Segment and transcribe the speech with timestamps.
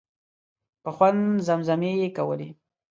[0.83, 2.49] په خوند زمزمې یې کولې.